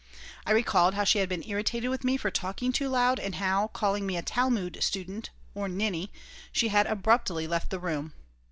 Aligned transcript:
I 0.47 0.51
recalled 0.51 0.95
how 0.95 1.03
she 1.03 1.19
had 1.19 1.29
been 1.29 1.43
irritated 1.47 1.91
with 1.91 2.03
me 2.03 2.17
for 2.17 2.31
talking 2.31 2.71
too 2.71 2.89
loud 2.89 3.19
and 3.19 3.35
how, 3.35 3.67
calling 3.67 4.07
me 4.07 4.19
"Talmud 4.19 4.81
student," 4.81 5.29
or 5.53 5.67
ninny, 5.69 6.11
she 6.51 6.69
had 6.69 6.87
abruptly 6.87 7.45
left 7.45 7.69
the 7.69 7.77
room. 7.79 8.11